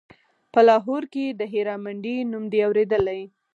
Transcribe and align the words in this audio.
په 0.53 0.59
لاهور 0.67 1.03
کښې 1.13 1.25
د 1.39 1.41
هيرا 1.53 1.75
منډيي 1.83 2.19
نوم 2.31 2.43
دې 2.51 2.59
اورېدلى. 2.67 3.21